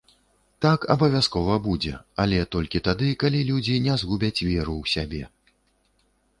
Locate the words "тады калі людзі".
2.89-3.79